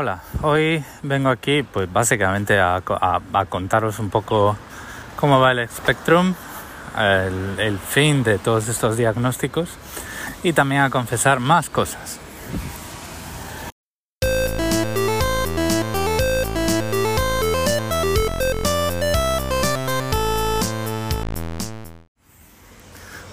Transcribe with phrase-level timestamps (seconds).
[0.00, 2.80] Hola, hoy vengo aquí pues básicamente a,
[3.48, 4.56] contaros un poco
[5.16, 6.36] cómo va el Spectrum,
[6.96, 9.70] el fin de todos estos diagnósticos
[10.44, 12.20] y también a confesar más cosas.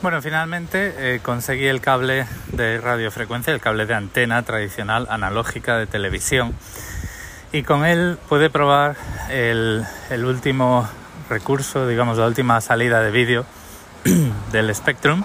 [0.02, 5.88] Bueno, finalmente eh, conseguí el cable de radiofrecuencia, el cable de antena tradicional analógica de
[5.88, 6.54] televisión.
[7.52, 8.96] Y con él pude probar
[9.30, 9.86] el,
[10.26, 10.88] último
[11.30, 13.46] recurso, digamos, la última salida de vídeo
[14.52, 15.24] del Spectrum.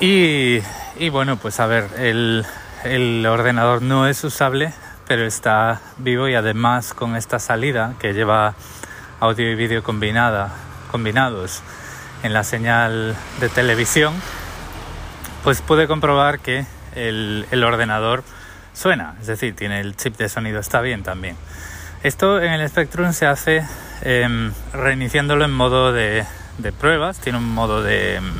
[0.00, 0.60] Y,
[1.10, 2.44] bueno, pues a ver, el,
[2.84, 4.72] el ordenador no es usable,
[5.06, 8.54] pero está vivo y además con esta salida que lleva
[9.20, 10.52] audio y vídeo combinada,
[10.90, 11.62] combinados
[12.22, 14.14] en la señal de televisión,
[15.44, 18.24] pues pude comprobar que el, ordenador
[18.72, 21.36] suena, es decir, tiene el chip de sonido, está bien también.
[22.02, 23.64] Esto en el Spectrum se hace
[24.02, 26.24] em, reiniciándolo en modo de,
[26.80, 28.16] pruebas, tiene un modo de...
[28.16, 28.32] Em,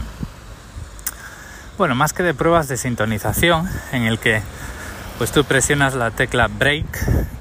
[1.76, 4.42] bueno, más que de pruebas de sintonización, en el que
[5.18, 6.86] pues tú presionas la tecla break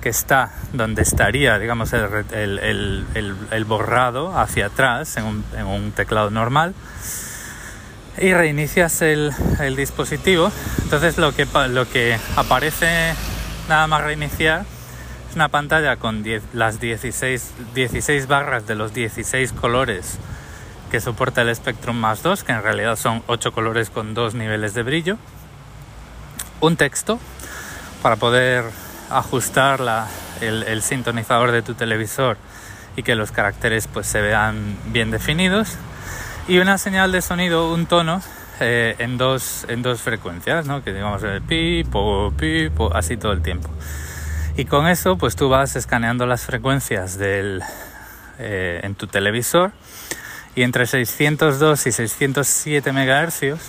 [0.01, 6.73] que está donde estaría, digamos, el, borrado hacia atrás en un, teclado normal
[8.19, 9.33] y reinicias el,
[9.75, 10.51] dispositivo.
[10.83, 13.13] Entonces lo que, lo que aparece
[13.69, 14.65] nada más reiniciar
[15.29, 20.17] es una pantalla con las 16, 16 barras de los 16 colores
[20.89, 24.73] que soporta el Spectrum más 2, que en realidad son 8 colores con 2 niveles
[24.73, 25.17] de brillo.
[26.61, 27.19] Un texto
[28.01, 28.63] para poder
[29.09, 29.81] ajustar
[30.41, 32.37] el, sintonizador de tu televisor
[32.95, 35.77] y que los caracteres pues se vean bien definidos
[36.47, 38.21] y una señal de sonido, un tono
[38.59, 40.83] eh, en, dos, en dos frecuencias, ¿no?
[40.83, 41.83] que digamos el pi,
[42.93, 43.69] así todo el tiempo.
[44.55, 47.61] Y con eso pues tú vas escaneando las frecuencias del,
[48.39, 49.71] eh, en tu televisor
[50.55, 53.61] y entre 602 y 607 MHz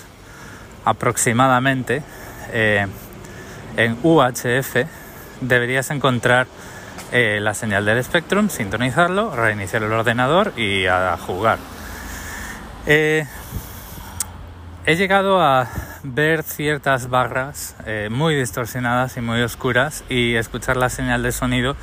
[0.85, 2.01] aproximadamente
[2.51, 2.87] eh,
[3.77, 4.75] en UHF
[5.41, 6.47] deberías encontrar
[7.11, 11.57] eh, la señal del Spectrum, sintonizarlo, reiniciar el ordenador y a jugar.
[12.91, 13.23] Eh,
[14.87, 15.67] he llegado a
[16.01, 21.75] ver ciertas barras eh, muy distorsionadas y muy oscuras y escuchar la señal de sonido,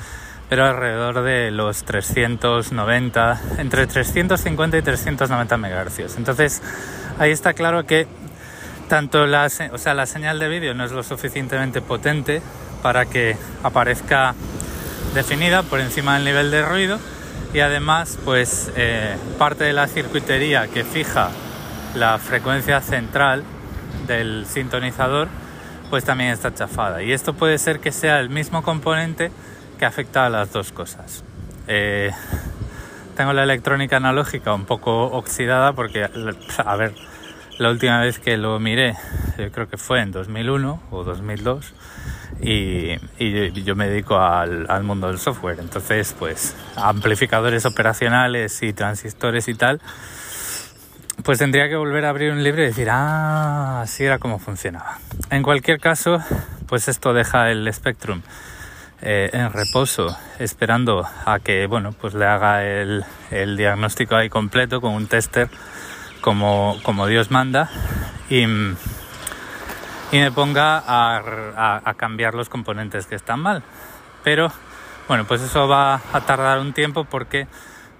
[0.48, 6.16] pero alrededor de los 390, entre 350 y 390 MHz.
[6.16, 6.60] Entonces,
[7.20, 8.08] ahí está claro que
[8.88, 12.42] tanto la, o sea, la señal de vídeo no es lo suficientemente potente
[12.82, 14.34] para que aparezca
[15.14, 16.98] definida por encima del nivel de ruido
[17.52, 21.30] y además pues eh, parte de la circuitería que fija
[21.94, 23.42] la frecuencia central
[24.06, 25.28] del sintonizador
[25.90, 27.02] pues también está chafada.
[27.02, 29.30] Y esto puede ser que sea el mismo componente
[29.78, 31.24] que afecta a las dos cosas.
[31.68, 32.10] Eh,
[33.16, 36.08] tengo la electrónica analógica un poco oxidada porque
[36.64, 36.94] a ver
[37.58, 38.94] la última vez que lo miré,
[39.38, 41.72] yo creo que fue en 2001 o 2002,
[42.40, 42.98] y,
[43.64, 45.58] yo, me dedico al, mundo del software.
[45.60, 49.80] Entonces, pues, amplificadores operacionales y transistores y tal,
[51.22, 54.98] pues tendría que volver a abrir un libro y decir, ah, así era como funcionaba.
[55.30, 56.18] En cualquier caso,
[56.66, 58.22] pues esto deja el Spectrum
[59.02, 64.80] eh, en reposo, esperando a que, bueno, pues le haga el, el diagnóstico ahí completo
[64.80, 65.48] con un tester
[66.20, 67.70] como, como Dios manda
[68.28, 68.44] y,
[70.12, 73.62] y me ponga a, a, cambiar los componentes que están mal.
[74.22, 74.52] Pero
[75.08, 77.46] bueno, pues eso va a tardar un tiempo porque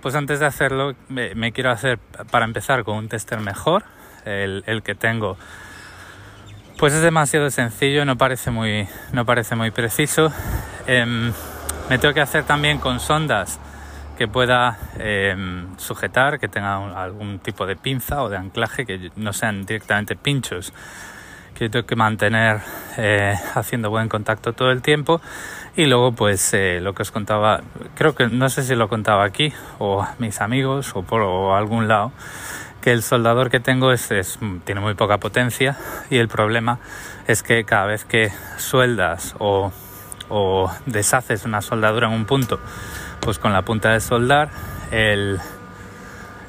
[0.03, 1.99] pues antes de hacerlo me, quiero hacer
[2.31, 3.85] para empezar con un tester mejor,
[4.25, 5.37] el, el, que tengo.
[6.79, 10.33] Pues es demasiado sencillo, no parece muy, no parece muy preciso.
[10.87, 11.33] Em,
[11.89, 13.59] me tengo que hacer también con sondas
[14.19, 19.33] que pueda em, sujetar, que tenga algún tipo de pinza o de anclaje, que no
[19.33, 20.73] sean directamente pinchos,
[21.57, 22.61] que tengo que mantener
[22.99, 25.21] eh, haciendo buen contacto todo el tiempo.
[25.77, 27.63] Y luego, pues eh, lo que os contaba,
[27.95, 31.23] creo que no sé si lo contaba aquí o mis amigos o por
[31.55, 32.13] algún lado,
[32.81, 34.09] que el soldador que tengo es,
[34.65, 35.77] tiene muy poca potencia
[36.09, 36.79] y el problema
[37.27, 39.73] es que cada vez que sueldas o,
[40.29, 42.61] o deshaces una soldadura en un punto,
[43.21, 44.51] pues con la punta de soldar
[44.93, 45.41] el,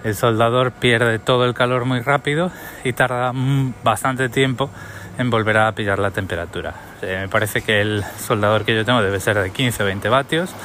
[0.08, 2.50] el soldador pierde todo el calor muy rápido
[2.86, 3.34] y tarda
[3.84, 4.70] bastante tiempo
[5.18, 6.74] en volver a pillar la temperatura.
[7.02, 10.08] Eh, me parece que el soldador que yo tengo debe ser de 15 o 20
[10.08, 10.56] vatios.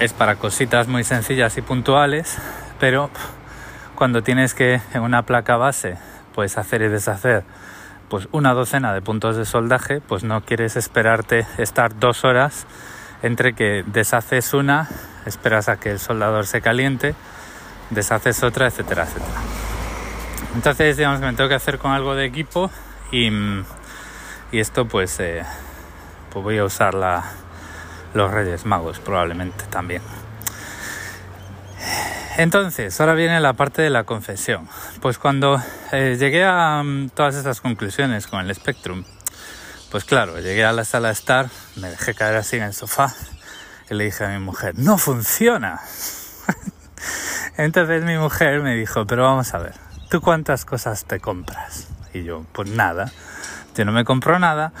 [0.00, 2.36] Es para cositas muy sencillas y puntuales,
[2.78, 3.08] pero
[3.94, 5.96] cuando tienes que en una placa base
[6.34, 7.44] pues hacer y deshacer
[8.10, 12.66] pues una docena de puntos de soldaje, pues no quieres esperarte estar dos horas
[13.22, 14.88] entre que deshaces una,
[15.24, 17.14] esperas a que el soldador se caliente,
[17.92, 19.40] deshaces otra, etcétera, etcétera.
[20.54, 22.70] Entonces, digamos que me tengo que hacer con algo de equipo
[23.10, 23.30] y,
[24.50, 25.42] y esto pues, eh,
[26.30, 27.24] pues voy a usar la,
[28.14, 30.02] los Reyes Magos probablemente también.
[32.38, 34.68] Entonces, ahora viene la parte de la confesión.
[35.00, 35.62] Pues cuando
[35.92, 39.04] eh, llegué a mm, todas estas conclusiones con el Spectrum,
[39.90, 43.14] pues claro, llegué a la sala de estar, me dejé caer así en el sofá
[43.90, 45.80] y le dije a mi mujer, no funciona.
[47.56, 49.74] Entonces mi mujer me dijo, pero vamos a ver,
[50.10, 51.88] ¿tú cuántas cosas te compras?
[52.14, 53.10] Y yo, pues nada,
[53.74, 54.72] yo no me compro nada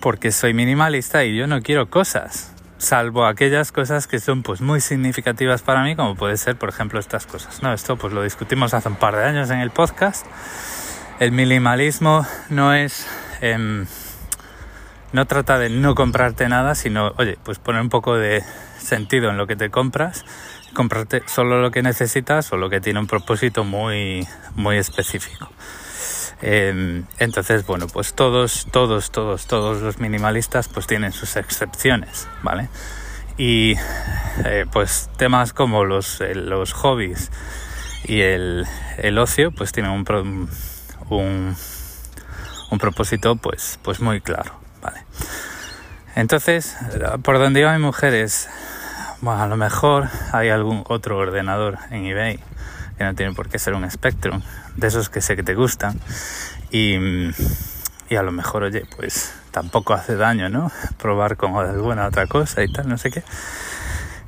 [0.00, 2.54] porque soy minimalista y yo no quiero cosas
[2.84, 7.00] salvo aquellas cosas que son pues muy significativas para mí, como puede ser, por ejemplo,
[7.00, 7.62] estas cosas.
[7.62, 10.26] No, esto pues lo discutimos hace un par de años en el podcast.
[11.18, 13.06] El minimalismo no es
[13.40, 13.86] em,
[15.14, 18.42] no trata de no comprarte nada, sino, oye, pues poner un poco de
[18.78, 20.24] sentido en lo que te compras,
[20.74, 24.26] comprarte solo lo que necesitas o lo que tiene un propósito muy
[24.56, 25.48] muy específico.
[26.42, 32.68] Em, entonces, bueno, pues todos, todos, todos, todos los minimalistas pues tienen sus excepciones, ¿vale?
[33.38, 33.76] Y
[34.44, 37.30] eh, pues temas como los, eh, los hobbies
[38.02, 38.66] y el,
[38.98, 40.48] el, ocio pues tienen un,
[41.08, 41.56] un,
[42.70, 44.63] un propósito pues, pues muy claro.
[46.16, 46.76] Entonces,
[47.22, 48.48] por donde iba mi mujer es,
[49.20, 52.38] bueno, a lo mejor hay algún otro ordenador en eBay
[52.96, 54.42] que no tiene por qué ser un Spectrum,
[54.76, 55.98] de esos que sé que te gustan.
[56.70, 56.96] Y,
[58.08, 60.70] y a lo mejor, oye, pues tampoco hace daño, ¿no?
[60.98, 63.22] Probar con alguna otra cosa y tal, no sé qué.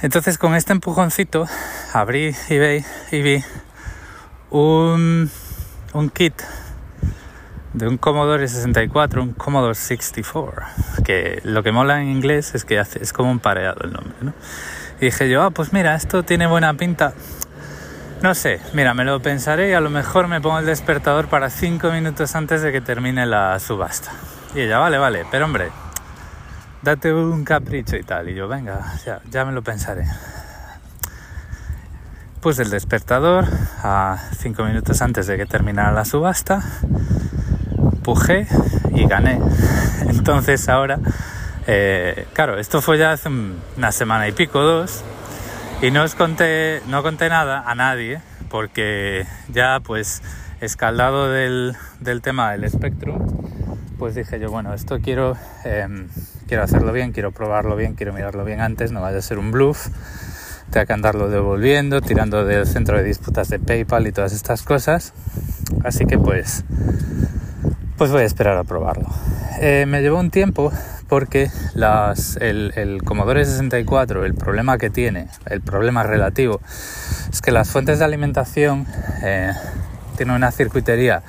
[0.01, 1.49] Entonces con este empujoncito
[1.93, 3.45] abrí eBay y vi
[4.51, 5.31] un,
[5.95, 6.35] un kit
[7.77, 10.63] de un Commodore 64, un Commodore 64,
[11.05, 14.15] que lo que mola en inglés es que hace, es como un pareado el nombre,
[14.23, 14.33] ¿no?
[15.01, 17.13] Y dije yo, ah, pues mira, esto tiene buena pinta,
[18.23, 21.51] no sé, mira, me lo pensaré y a lo mejor me pongo el despertador para
[21.51, 24.11] cinco minutos antes de que termine la subasta.
[24.55, 25.71] Y ella, vale, vale, pero hombre,
[26.81, 28.31] date un capricho y tal.
[28.31, 30.07] Y yo, venga, ya, ya me lo pensaré.
[32.41, 33.45] Puse el despertador
[33.83, 36.63] a cinco minutos antes de que terminara la subasta,
[38.07, 38.47] pujé
[38.95, 39.41] y gané.
[40.09, 41.01] Entonces ahora,
[41.67, 45.03] eh, claro, esto fue ya hace una semana y pico, dos,
[45.83, 50.23] y no os conté, no conté nada a nadie, porque ya pues
[50.61, 53.19] escaldado del, del tema del Spectrum,
[53.99, 56.07] pues dije yo, bueno, esto quiero, em,
[56.47, 59.51] quiero hacerlo bien, quiero probarlo bien, quiero mirarlo bien antes, no vaya a ser un
[59.51, 59.89] bluff,
[60.71, 65.13] tenga que andarlo devolviendo, tirando del centro de disputas de PayPal y todas estas cosas.
[65.85, 66.65] Así que pues,
[67.97, 69.07] pues voy a esperar a probarlo.
[69.61, 70.73] Eh, me llevó un tiempo
[71.09, 76.61] porque las, el, el, Commodore 64, el problema que tiene, el problema relativo,
[77.31, 78.87] es que las fuentes de alimentación
[79.23, 79.53] eh,
[80.17, 81.23] tienen una circuitería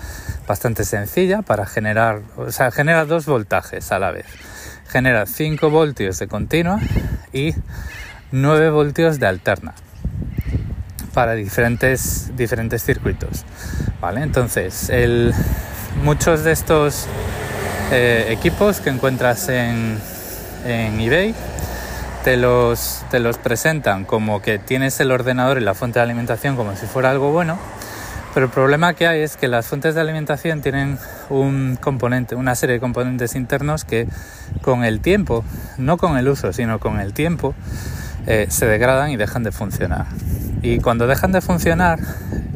[0.48, 4.26] bastante sencilla para generar, o sea, genera dos voltajes a la vez.
[4.88, 6.80] Genera 5 voltios de continua
[7.34, 7.54] y
[8.32, 9.74] 9 voltios de alterna
[11.14, 13.44] para diferentes, diferentes circuitos.
[14.00, 14.22] ¿vale?
[14.22, 15.34] Entonces, el,
[16.04, 17.08] muchos de estos
[17.92, 20.00] eh, equipos que encuentras en,
[20.66, 21.34] eBay
[22.24, 26.58] te los, te los presentan como que tienes el ordenador y la fuente de alimentación
[26.58, 27.58] como si fuera algo bueno,
[28.34, 31.00] pero el problema que hay es que las fuentes de alimentación tienen
[31.30, 34.08] un componente, una serie de componentes internos que
[34.62, 35.46] con el tiempo,
[35.78, 37.56] no con el uso, sino con el tiempo,
[38.26, 40.06] eh, se degradan y dejan de funcionar.
[40.62, 42.00] Y cuando dejan de funcionar,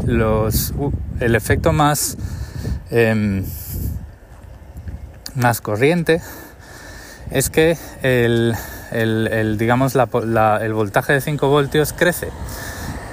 [0.05, 2.17] el efecto más
[2.91, 3.43] em,
[5.35, 6.21] más corriente
[7.31, 8.53] es que el,
[8.91, 12.29] el, digamos el voltaje de 5 voltios crece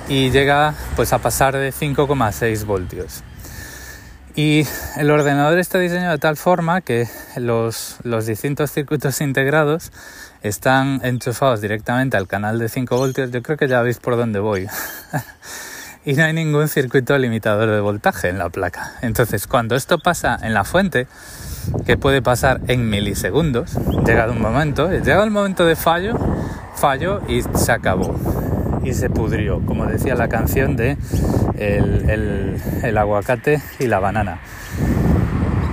[0.09, 3.23] y llega pues a pasar de 5,6 voltios.
[4.35, 4.67] Y
[4.97, 9.91] el ordenador está diseñado de tal forma que los, los distintos circuitos integrados
[10.43, 13.31] están enchufados directamente al canal de 5 voltios.
[13.33, 14.69] Yo creo que ya veis por dónde voy.
[16.05, 18.93] y no hay ningún circuito limitador de voltaje en la placa.
[19.03, 21.07] Entonces, cuando esto pasa en la fuente,
[21.85, 23.77] que puede pasar en milisegundos.
[24.07, 26.19] Llegado un momento, llega el momento de fallo,
[26.75, 28.19] fallo y se acabó.
[28.85, 30.97] Y se pudrió, como decía la canción de
[31.59, 34.41] el, el aguacate y la banana.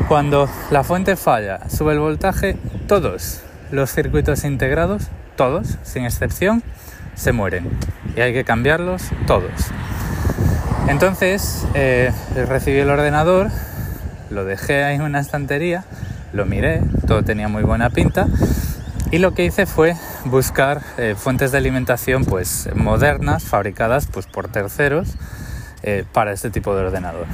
[0.07, 3.41] Cuando la fuente falla, sube el voltaje, todos
[3.71, 6.61] los circuitos integrados, todos, sin excepción,
[7.15, 7.69] se mueren.
[8.15, 9.51] Y hay que cambiarlos todos.
[10.87, 12.11] Entonces, eh,
[12.47, 13.49] recibí el ordenador,
[14.29, 15.83] lo dejé ahí en una estantería,
[16.31, 18.27] lo miré, todo tenía muy buena pinta
[19.11, 24.47] y lo que hice fue buscar eh, fuentes de alimentación pues modernas, fabricadas pues por
[24.47, 25.15] terceros
[25.83, 27.25] eh, para este tipo de ordenador.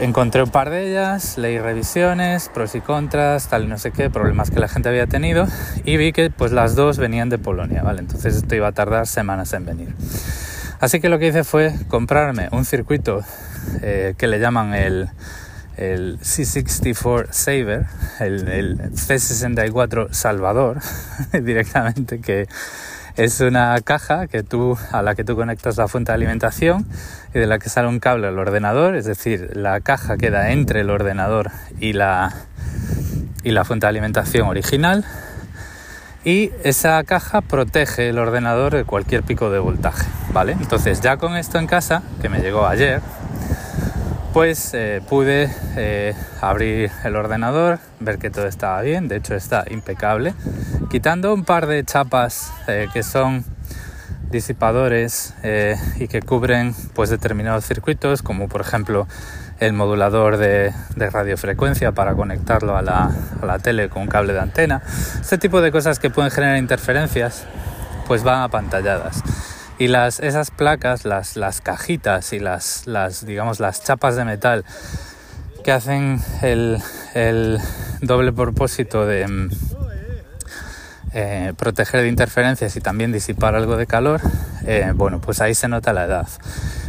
[0.00, 4.08] Encontré un par de ellas, leí revisiones, pros y contras, tal y no sé qué,
[4.08, 5.46] problemas que la gente había tenido
[5.84, 8.00] y vi que pues las dos venían de Polonia, ¿vale?
[8.00, 9.94] Entonces esto iba a tardar semanas en venir.
[10.80, 13.22] Así que lo que hice fue comprarme un circuito
[13.82, 15.10] eh, que le llaman el
[15.80, 17.86] el C64 Saver,
[18.20, 20.78] el, C64 Salvador,
[21.42, 22.46] directamente, que
[23.24, 26.86] es una caja que tú, a la que tú conectas la fuente de alimentación
[27.34, 30.80] y de la que sale un cable al ordenador, es decir, la caja queda entre
[30.80, 32.32] el ordenador y la,
[33.44, 35.04] y la fuente de alimentación original
[36.24, 40.52] y esa caja protege el ordenador de cualquier pico de voltaje, ¿vale?
[40.52, 43.02] Entonces ya con esto en casa, que me llegó ayer,
[44.32, 49.64] pues eh, pude eh, abrir el ordenador, ver que todo estaba bien, de hecho está
[49.68, 50.34] impecable,
[50.88, 53.44] quitando un par de chapas eh, que son
[54.30, 55.34] disipadores
[55.98, 59.08] y que cubren pues determinados circuitos, como por ejemplo
[59.58, 64.82] el modulador de, radiofrecuencia para conectarlo a la, tele con un cable de antena.
[65.20, 67.44] Este tipo de cosas que pueden generar interferencias,
[68.06, 69.20] pues van apantalladas.
[69.80, 74.66] Y las, esas placas, las, las cajitas y las, las, digamos, las chapas de metal
[75.64, 76.82] que hacen el,
[77.14, 77.58] el
[78.02, 79.50] doble propósito de mm,
[81.14, 84.20] eh, proteger de interferencias y también disipar algo de calor,
[84.66, 86.28] eh, bueno, pues ahí se nota la edad.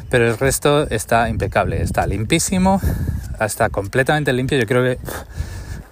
[0.10, 2.82] Pero el resto está impecable, está limpísimo,
[3.40, 4.60] está completamente limpio.
[4.60, 5.00] Yo creo que.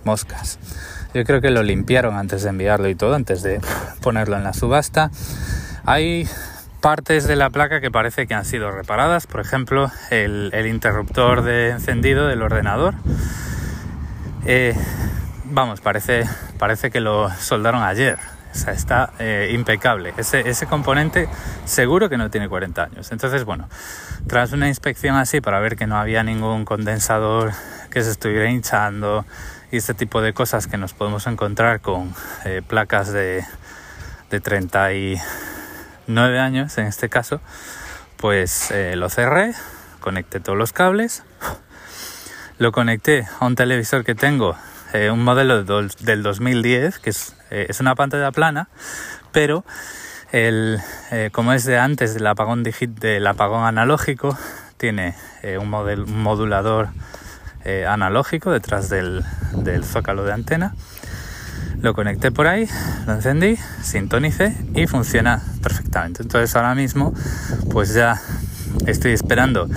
[0.04, 0.60] moscas.
[1.14, 3.62] Yo creo que lo limpiaron antes de enviarlo y todo, antes de
[4.02, 5.12] ponerlo en la subasta.
[5.86, 6.28] Hay
[6.82, 11.72] partes de la placa que parece que han sido reparadas, por ejemplo el, interruptor de
[11.72, 12.96] encendido del ordenador.
[14.46, 14.76] Eh,
[15.46, 16.24] vamos, parece,
[16.58, 18.18] parece que lo soldaron ayer.
[18.54, 20.14] Está eh, impecable.
[20.18, 21.30] Ese, ese componente
[21.66, 23.12] seguro que no tiene 40 años.
[23.12, 23.70] Entonces, bueno,
[24.28, 27.52] tras una inspección así para ver que no había ningún condensador
[27.92, 29.26] que se estuviera hinchando
[29.72, 33.46] y este tipo de cosas que nos podemos encontrar con eh, placas de,
[34.32, 35.22] de 30 y
[36.10, 37.40] nueve años en este caso,
[38.18, 39.54] pues eh, lo cerré,
[40.00, 41.24] conecté todos los cables,
[42.58, 44.58] lo conecté a un televisor que tengo,
[44.94, 48.70] eh, un modelo del 2010, que es, eh, es, una pantalla plana,
[49.32, 49.64] pero
[50.32, 50.80] el,
[51.32, 54.38] como es de antes del apagón, del apagón analógico,
[54.78, 55.16] tiene
[55.60, 56.90] un, un, modulador
[57.88, 59.24] analógico detrás del,
[59.54, 60.74] del zócalo de antena
[61.82, 62.68] lo conecté por ahí,
[63.06, 66.24] lo encendí, sintonicé y funciona perfectamente.
[66.24, 67.14] Entonces ahora mismo
[67.72, 68.22] pues ya
[68.86, 69.68] estoy esperando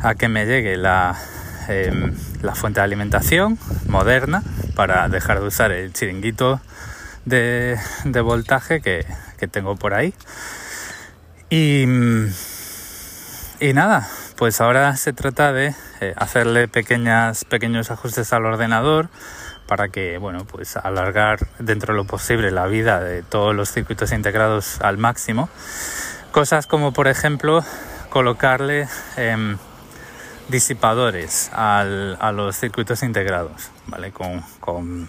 [0.00, 1.16] a que me llegue la,
[1.68, 2.14] em,
[2.54, 3.58] fuente de alimentación
[3.88, 4.42] moderna
[4.74, 6.60] para dejar de usar el chiringuito
[7.24, 7.78] de,
[8.22, 9.06] voltaje que,
[9.50, 10.14] tengo por ahí.
[11.50, 11.84] Y,
[13.60, 19.08] y nada, pues ahora se trata de eh, hacerle pequeñas, pequeños ajustes al ordenador
[19.72, 24.12] para que, bueno, pues alargar dentro de lo posible la vida de todos los circuitos
[24.12, 25.48] integrados al máximo.
[26.30, 27.64] Cosas como, por ejemplo,
[28.10, 28.86] colocarle
[29.16, 29.56] em,
[30.48, 34.12] disipadores a los circuitos integrados, ¿vale?
[34.12, 35.08] Con,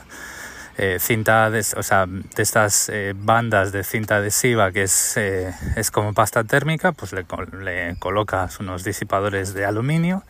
[0.77, 5.53] eh, cinta, de, o sea, de estas eh, bandas de cinta adhesiva que es, eh,
[5.75, 7.25] es como pasta térmica, pues le,
[7.60, 10.24] le colocas unos disipadores de aluminio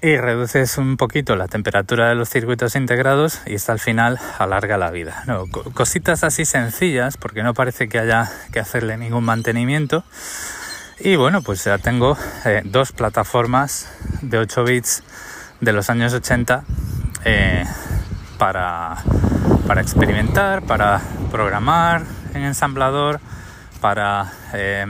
[0.00, 4.78] y reduces un poquito la temperatura de los circuitos integrados y hasta al final alarga
[4.78, 5.24] la vida.
[5.74, 10.04] cositas así sencillas porque no parece que haya que hacerle ningún mantenimiento.
[11.00, 13.88] Y bueno, pues ya tengo eh, dos plataformas
[14.22, 15.02] de 8 bits
[15.60, 16.64] de los años 80
[17.24, 17.64] eh,
[18.36, 18.96] para,
[19.66, 21.00] para experimentar, para
[21.30, 22.02] programar
[22.34, 23.20] en ensamblador,
[23.80, 24.86] para eh,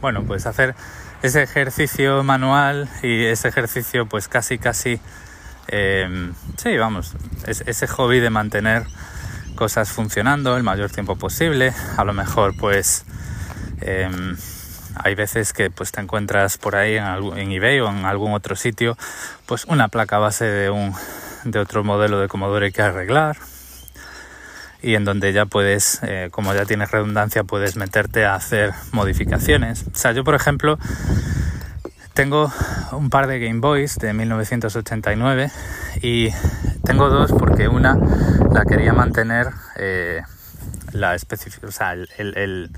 [0.00, 0.74] bueno, pues hacer
[1.22, 5.00] ese ejercicio manual y ese ejercicio pues casi casi
[5.66, 7.14] em, sí vamos
[7.46, 8.84] ese hobby de mantener
[9.54, 11.72] cosas funcionando el mayor tiempo posible.
[11.96, 13.04] A lo mejor pues
[13.80, 14.36] em,
[14.94, 18.54] hay veces que pues te encuentras por ahí en, en, eBay o en algún otro
[18.54, 18.96] sitio
[19.46, 20.94] pues una placa base de un
[21.44, 23.36] de otro modelo de Commodore que arreglar
[24.82, 29.86] y en donde ya puedes, eh, como ya tienes redundancia, puedes meterte a hacer modificaciones.
[29.92, 30.78] O sea, yo por ejemplo
[32.14, 32.52] tengo
[32.92, 35.50] un par de Game Boys de 1989
[36.02, 36.30] y
[36.84, 37.96] tengo dos porque una
[38.52, 40.22] la quería mantener, eh,
[40.92, 42.70] la o sea, el,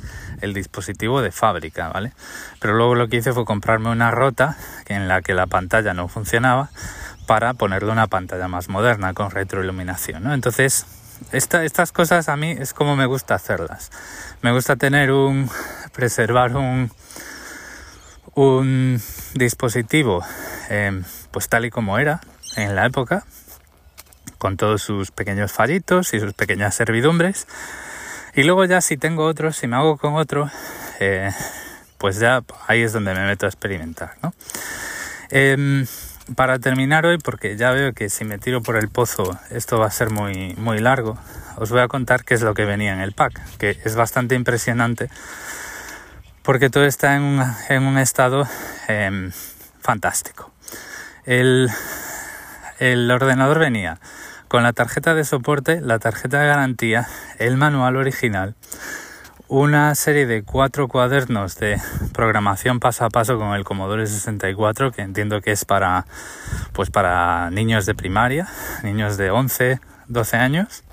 [0.52, 2.12] dispositivo de fábrica, ¿vale?
[2.60, 4.56] Pero luego lo que hice fue comprarme una rota
[4.88, 6.70] en la que la pantalla no funcionaba
[7.26, 10.34] para ponerle una pantalla más moderna con retroiluminación, ¿no?
[10.34, 10.84] Entonces,
[11.32, 13.90] estas cosas a mí es como me gusta hacerlas.
[14.42, 15.50] Me gusta tener un,
[15.92, 16.90] preservar un,
[18.34, 19.00] un
[19.34, 20.24] dispositivo
[20.68, 22.20] em, pues tal y como era
[22.56, 23.24] en la época,
[24.38, 27.46] con todos sus pequeños fallitos y sus pequeñas servidumbres.
[28.34, 30.50] Y luego ya si tengo otro, si me hago con otro,
[31.00, 31.30] eh,
[31.98, 34.14] pues ya ahí es donde me meto a experimentar.
[34.22, 34.32] ¿no?
[35.30, 35.86] Em,
[36.36, 39.86] para terminar hoy, porque ya veo que si me tiro por el pozo esto va
[39.86, 41.18] a ser muy, muy largo,
[41.56, 44.34] os voy a contar qué es lo que venía en el pack, que es bastante
[44.34, 45.10] impresionante
[46.42, 48.46] porque todo está en un, en un estado
[48.88, 49.30] em,
[49.80, 50.50] fantástico.
[51.24, 51.68] El,
[52.78, 53.98] el ordenador venía
[54.48, 57.06] con la tarjeta de soporte, la tarjeta de garantía,
[57.38, 58.56] el manual original,
[59.50, 61.76] una serie de cuatro cuadernos de
[62.14, 66.06] programación paso a paso con el Commodore 64 que entiendo que es para
[66.72, 68.46] pues para niños de primaria,
[68.84, 70.84] niños de 11, 12 años.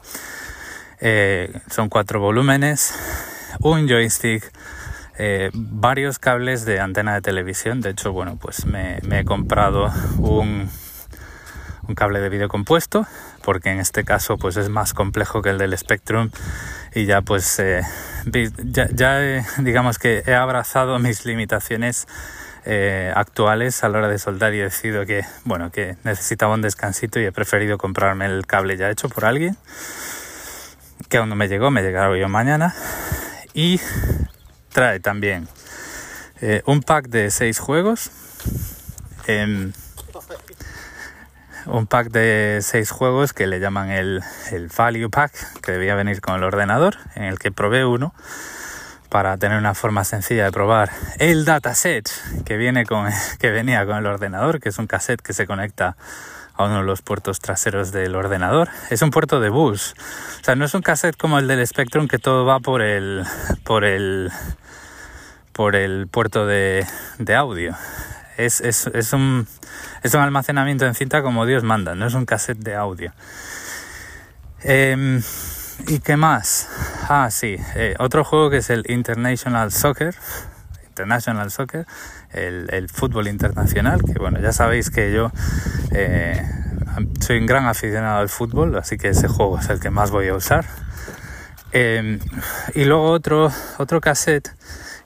[1.00, 2.96] Eh, son cuatro volúmenes,
[3.60, 4.52] un joystick,
[5.20, 7.82] eh, varios cables de antena de televisión.
[7.82, 10.68] De hecho, bueno, pues me, he comprado un,
[11.88, 13.06] un cable de vídeo compuesto
[13.48, 16.32] porque en este caso pues es más complejo que el del Spectrum.
[16.94, 17.82] Y ya pues eh,
[18.26, 19.10] ya,
[19.60, 22.10] digamos que he abrazado mis limitaciones
[22.66, 26.62] eh, actuales a la hora de soldar y he decidido que bueno que necesitaba un
[26.62, 29.56] descansito y he preferido comprarme el cable ya hecho por alguien
[31.08, 32.76] que aún no me llegó me llegará yo mañana.
[33.54, 33.80] Y
[34.74, 35.48] trae también
[36.42, 38.12] eh, un pack de seis juegos
[39.26, 39.72] em,
[41.68, 44.22] un pack de seis juegos que le llaman el,
[44.52, 48.14] el Value Pack, que debía venir con el ordenador, en el que probé uno
[49.10, 52.10] para tener una forma sencilla de probar el dataset
[52.46, 53.10] que viene con
[53.40, 55.96] que venía con el ordenador, que es un cassette que se conecta
[56.56, 58.70] a uno de los puertos traseros del ordenador.
[58.90, 59.94] Es un puerto de bus.
[60.42, 63.24] O sea, no es un cassette como el del Spectrum que todo va por el
[63.64, 64.32] por el
[65.54, 66.86] por el puerto de,
[67.20, 67.76] de audio.
[68.38, 69.48] Es, es, es, un,
[70.04, 73.12] es un almacenamiento en cinta como Dios manda, no es un cassette de audio.
[74.62, 75.22] Em,
[75.88, 76.70] ¿Y qué más?
[77.10, 80.16] Ah, sí, eh, otro juego que es el International Soccer.
[80.90, 81.86] International Soccer,
[82.32, 85.32] el, el, fútbol internacional, que bueno, ya sabéis que yo
[85.92, 86.44] eh,
[87.20, 90.28] soy un gran aficionado al fútbol, así que ese juego es el que más voy
[90.28, 90.66] a usar.
[91.72, 92.20] Em,
[92.74, 94.50] y luego otro, otro cassette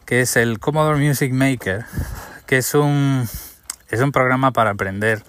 [0.05, 1.85] que es el Commodore Music Maker,
[2.51, 3.29] que es un,
[3.91, 5.23] es un programa para aprender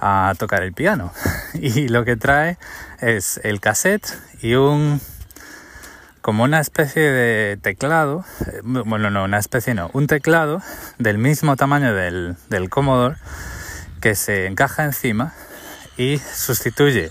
[0.00, 1.12] a tocar el piano.
[1.54, 2.58] Y lo que trae
[3.00, 4.06] es el cassette
[4.40, 5.00] y un
[6.20, 10.62] como una especie de teclado, eh, bueno, no, una especie no, un teclado
[10.98, 13.16] del mismo tamaño del, del Commodore
[14.00, 15.34] que se encaja encima
[15.96, 17.10] y sustituye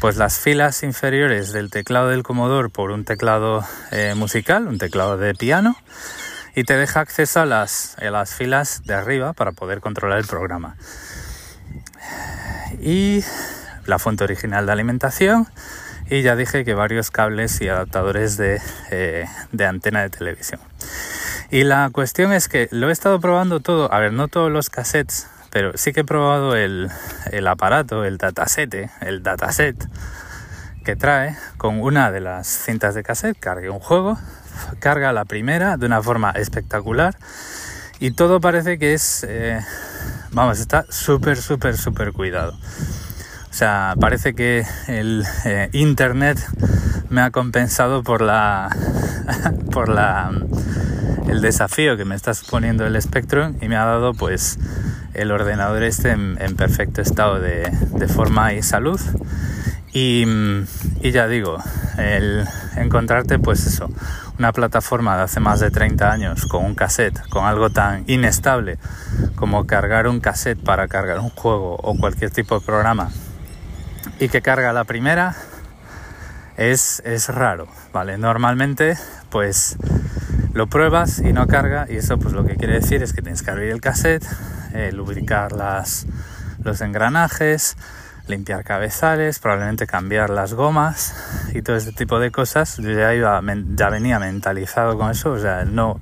[0.00, 5.18] pues las filas inferiores del teclado del Commodore por un teclado eh, musical, un teclado
[5.18, 5.76] de piano
[6.54, 10.76] y te deja acceso a las, las filas de arriba para poder controlar el programa.
[12.80, 13.24] Y
[13.86, 15.48] la fuente original de alimentación
[16.10, 20.60] y ya dije que varios cables y adaptadores de, eh, de, antena de televisión.
[21.50, 24.70] Y la cuestión es que lo he estado probando todo, a ver, no todos los
[24.70, 26.90] cassettes, pero sí que he probado el,
[27.30, 29.76] el aparato, el datasete, el dataset
[30.84, 34.18] que trae con una de las cintas de cassette, cargue un juego,
[34.78, 37.16] carga la primera de una forma espectacular
[38.00, 39.60] y todo parece que es, eh,
[40.30, 42.52] vamos, está súper, súper, súper cuidado.
[43.50, 46.38] O sea, parece que el eh, internet
[47.08, 48.68] me ha compensado por la,
[49.72, 50.30] por la,
[51.28, 54.58] el desafío que me está suponiendo el Spectrum y me ha dado pues
[55.14, 59.00] el ordenador este en, perfecto estado de, de forma y salud.
[59.92, 60.24] Y,
[61.00, 61.58] y, ya digo,
[61.96, 62.44] el
[62.76, 63.90] encontrarte pues eso,
[64.38, 68.78] una plataforma de hace más de 30 años con un cassette, con algo tan inestable
[69.34, 73.10] como cargar un cassette para cargar un juego o cualquier tipo de programa
[74.20, 75.34] y que carga la primera
[76.56, 78.18] es, es raro, ¿vale?
[78.18, 78.96] Normalmente
[79.30, 79.76] pues
[80.52, 83.42] lo pruebas y no carga y eso pues lo que quiere decir es que tienes
[83.42, 84.24] que abrir el cassette,
[84.72, 86.06] eh, lubricar las,
[86.62, 87.76] los engranajes,
[88.28, 91.14] limpiar cabezales, probablemente cambiar las gomas
[91.54, 92.76] y todo este tipo de cosas.
[92.78, 93.40] Yo ya, iba,
[93.74, 96.00] ya venía mentalizado con eso, o sea, no...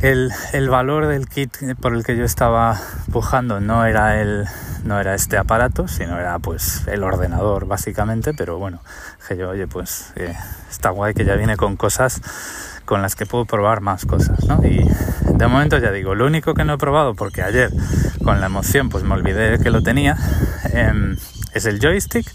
[0.00, 2.78] El, el valor del kit por el que yo estaba
[3.10, 4.46] pujando no era el
[4.84, 8.80] no era este aparato, sino era pues el ordenador básicamente, pero bueno,
[9.26, 10.36] que yo, oye, pues eh,
[10.70, 12.20] está guay que ya viene con cosas
[12.84, 14.60] con las que puedo probar más cosas, ¿no?
[14.64, 14.84] Y
[15.36, 17.70] de momento ya digo, lo único que no he probado, porque ayer
[18.22, 20.16] con la emoción pues me olvidé que lo tenía,
[20.72, 21.16] em,
[21.52, 22.26] es el joystick.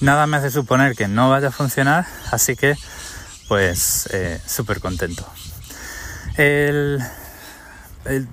[0.00, 2.76] Nada me hace suponer que no vaya a funcionar, así que
[3.48, 5.26] pues eh, súper contento.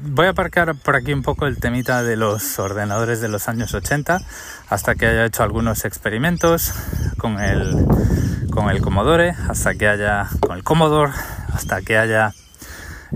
[0.03, 3.73] voy a aparcar por aquí un poco el temita de los ordenadores de los años
[3.73, 4.19] 80
[4.69, 6.73] hasta que haya hecho algunos experimentos
[7.17, 7.85] con el,
[8.51, 11.11] con el Commodore, hasta que haya con el Commodore,
[11.53, 12.33] hasta que haya,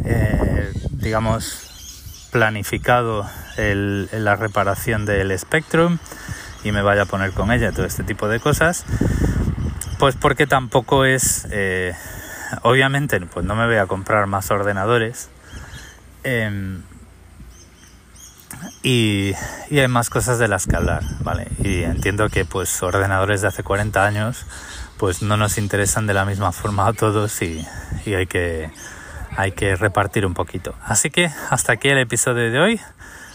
[0.04, 6.00] eh, digamos, planificado la reparación del Spectrum
[6.64, 8.86] y me vaya a poner con ella todo este tipo de cosas.
[10.00, 11.94] Pues porque tampoco es, eh,
[12.64, 15.30] obviamente, pues no me voy a comprar más ordenadores.
[16.24, 16.82] Em,
[18.86, 19.34] y,
[19.72, 21.48] hay más cosas de las que hablar, ¿vale?
[21.64, 24.46] Y entiendo que pues ordenadores de hace 40 años
[24.98, 27.66] pues no nos interesan de la misma forma a todos y,
[28.06, 28.70] hay, que,
[29.36, 30.76] hay que repartir un poquito.
[30.84, 32.82] Así que hasta aquí el episodio de hoy.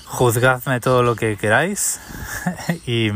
[0.07, 2.01] Juzgadme todo lo que queráis
[2.87, 3.11] y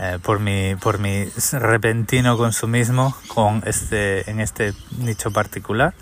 [0.00, 5.94] eh, por, mi, por mi repentino consumismo con este, en este nicho particular.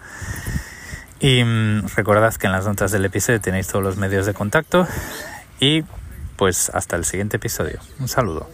[1.23, 4.89] Y mm, recordad que en las notas del episodio tenéis todos los medios de contacto
[5.61, 5.85] y
[6.37, 7.79] pues hasta el siguiente episodio.
[8.01, 8.51] Un saludo.